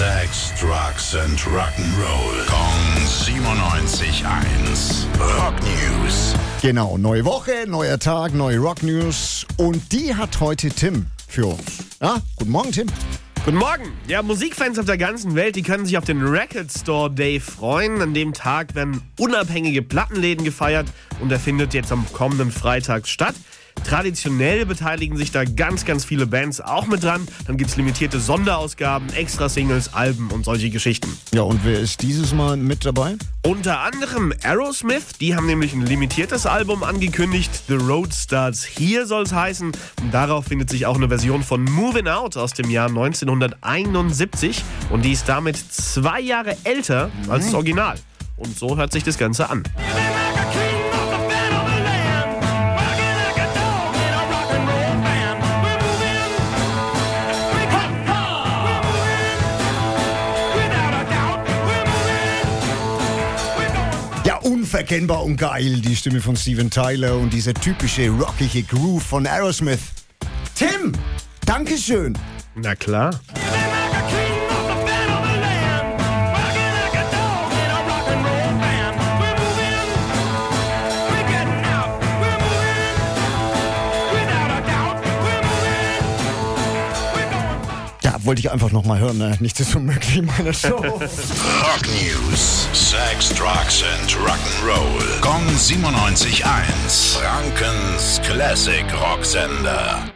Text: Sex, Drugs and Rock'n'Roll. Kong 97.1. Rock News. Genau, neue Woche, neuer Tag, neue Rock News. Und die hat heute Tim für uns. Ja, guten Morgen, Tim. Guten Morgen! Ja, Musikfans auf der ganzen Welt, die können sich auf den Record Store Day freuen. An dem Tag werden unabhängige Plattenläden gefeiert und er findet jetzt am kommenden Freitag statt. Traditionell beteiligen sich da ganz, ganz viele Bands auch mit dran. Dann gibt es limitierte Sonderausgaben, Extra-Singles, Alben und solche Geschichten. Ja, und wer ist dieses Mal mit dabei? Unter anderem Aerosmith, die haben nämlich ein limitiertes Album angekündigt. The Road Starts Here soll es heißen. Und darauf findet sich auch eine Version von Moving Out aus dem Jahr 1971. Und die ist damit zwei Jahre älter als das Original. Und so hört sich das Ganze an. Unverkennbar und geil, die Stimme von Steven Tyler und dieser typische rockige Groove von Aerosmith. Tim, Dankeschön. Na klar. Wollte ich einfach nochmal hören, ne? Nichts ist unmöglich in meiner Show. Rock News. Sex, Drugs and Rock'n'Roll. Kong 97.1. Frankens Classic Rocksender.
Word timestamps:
Sex, 0.00 0.56
Drugs 0.58 1.14
and 1.14 1.38
Rock'n'Roll. 1.40 2.46
Kong 2.46 3.04
97.1. 3.04 5.04
Rock 5.36 5.52
News. 5.60 6.34
Genau, 6.62 6.96
neue 6.96 7.26
Woche, 7.26 7.66
neuer 7.66 7.98
Tag, 7.98 8.32
neue 8.32 8.60
Rock 8.60 8.82
News. 8.82 9.44
Und 9.58 9.92
die 9.92 10.14
hat 10.14 10.40
heute 10.40 10.70
Tim 10.70 11.04
für 11.28 11.48
uns. 11.48 11.84
Ja, 12.00 12.16
guten 12.36 12.50
Morgen, 12.50 12.72
Tim. 12.72 12.86
Guten 13.44 13.58
Morgen! 13.58 13.92
Ja, 14.08 14.22
Musikfans 14.22 14.78
auf 14.78 14.86
der 14.86 14.96
ganzen 14.96 15.34
Welt, 15.34 15.56
die 15.56 15.62
können 15.62 15.84
sich 15.84 15.98
auf 15.98 16.06
den 16.06 16.26
Record 16.26 16.72
Store 16.72 17.10
Day 17.10 17.38
freuen. 17.38 18.00
An 18.00 18.14
dem 18.14 18.32
Tag 18.32 18.74
werden 18.74 19.02
unabhängige 19.18 19.82
Plattenläden 19.82 20.46
gefeiert 20.46 20.86
und 21.20 21.30
er 21.30 21.38
findet 21.38 21.74
jetzt 21.74 21.92
am 21.92 22.10
kommenden 22.14 22.50
Freitag 22.50 23.06
statt. 23.06 23.34
Traditionell 23.84 24.66
beteiligen 24.66 25.16
sich 25.16 25.32
da 25.32 25.44
ganz, 25.44 25.84
ganz 25.84 26.04
viele 26.04 26.26
Bands 26.26 26.60
auch 26.60 26.86
mit 26.86 27.02
dran. 27.02 27.26
Dann 27.46 27.56
gibt 27.56 27.70
es 27.70 27.76
limitierte 27.76 28.20
Sonderausgaben, 28.20 29.12
Extra-Singles, 29.12 29.94
Alben 29.94 30.30
und 30.30 30.44
solche 30.44 30.70
Geschichten. 30.70 31.16
Ja, 31.32 31.42
und 31.42 31.60
wer 31.64 31.80
ist 31.80 32.02
dieses 32.02 32.32
Mal 32.32 32.56
mit 32.56 32.84
dabei? 32.84 33.16
Unter 33.46 33.80
anderem 33.80 34.32
Aerosmith, 34.44 35.18
die 35.20 35.34
haben 35.34 35.46
nämlich 35.46 35.72
ein 35.72 35.86
limitiertes 35.86 36.46
Album 36.46 36.82
angekündigt. 36.82 37.50
The 37.68 37.74
Road 37.74 38.12
Starts 38.14 38.64
Here 38.64 39.06
soll 39.06 39.22
es 39.22 39.32
heißen. 39.32 39.72
Und 40.02 40.14
darauf 40.14 40.46
findet 40.46 40.70
sich 40.70 40.86
auch 40.86 40.96
eine 40.96 41.08
Version 41.08 41.42
von 41.42 41.64
Moving 41.64 42.08
Out 42.08 42.36
aus 42.36 42.52
dem 42.52 42.70
Jahr 42.70 42.88
1971. 42.88 44.62
Und 44.90 45.04
die 45.04 45.12
ist 45.12 45.28
damit 45.28 45.56
zwei 45.56 46.20
Jahre 46.20 46.56
älter 46.64 47.10
als 47.28 47.46
das 47.46 47.54
Original. 47.54 47.96
Und 48.36 48.58
so 48.58 48.76
hört 48.76 48.92
sich 48.92 49.04
das 49.04 49.18
Ganze 49.18 49.50
an. 49.50 49.62
Unverkennbar 64.42 65.24
und 65.24 65.36
geil, 65.36 65.80
die 65.80 65.96
Stimme 65.96 66.20
von 66.20 66.36
Steven 66.36 66.70
Tyler 66.70 67.16
und 67.16 67.32
dieser 67.32 67.54
typische 67.54 68.08
rockige 68.10 68.62
Groove 68.62 69.02
von 69.02 69.26
Aerosmith. 69.26 69.80
Tim, 70.54 70.92
Dankeschön. 71.46 72.16
Na 72.54 72.74
klar. 72.74 73.18
Wollte 88.22 88.40
ich 88.40 88.50
einfach 88.50 88.70
nochmal 88.72 88.98
hören, 88.98 89.18
ne? 89.18 89.36
Nichts 89.40 89.60
ist 89.60 89.74
unmöglich 89.74 90.18
in 90.18 90.26
meiner 90.26 90.52
Show. 90.52 90.76
Rock 90.76 91.00
News. 92.02 92.68
Sex, 92.72 93.30
Drugs 93.34 93.82
and 93.82 94.10
Rock'n'Roll. 94.16 95.20
Kong 95.20 95.42
97.1. 95.56 97.18
Frankens 97.18 98.20
Classic 98.22 98.84
Rocksender. 99.00 100.10